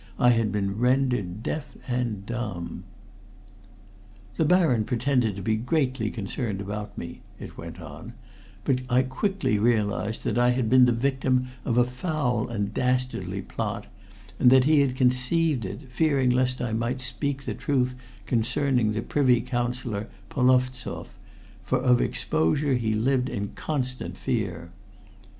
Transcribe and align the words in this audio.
I 0.17 0.31
had 0.31 0.51
been 0.51 0.79
rendered 0.79 1.43
deaf 1.43 1.77
and 1.87 2.25
dumb! 2.25 2.85
"The 4.35 4.45
Baron 4.45 4.83
pretended 4.83 5.35
to 5.35 5.43
be 5.43 5.55
greatly 5.57 6.09
concerned 6.09 6.59
about 6.59 6.97
me," 6.97 7.21
it 7.39 7.55
went 7.55 7.79
on, 7.79 8.13
"but 8.63 8.79
I 8.89 9.03
quickly 9.03 9.59
realized 9.59 10.23
that 10.23 10.39
I 10.39 10.49
had 10.53 10.69
been 10.71 10.87
the 10.87 10.91
victim 10.91 11.49
of 11.65 11.77
a 11.77 11.83
foul 11.83 12.49
and 12.49 12.73
dastardly 12.73 13.43
plot, 13.43 13.85
and 14.39 14.49
that 14.49 14.63
he 14.65 14.79
had 14.79 14.95
conceived 14.95 15.65
it, 15.65 15.83
fearing 15.91 16.31
lest 16.31 16.63
I 16.63 16.73
might 16.73 16.99
speak 17.01 17.45
the 17.45 17.53
truth 17.53 17.93
concerning 18.25 18.93
the 18.93 19.03
Privy 19.03 19.39
Councillor 19.41 20.07
Polovstoff, 20.29 21.09
for 21.63 21.77
of 21.77 22.01
exposure 22.01 22.73
he 22.73 22.95
lived 22.95 23.29
in 23.29 23.49
constant 23.49 24.17
fear. 24.17 24.71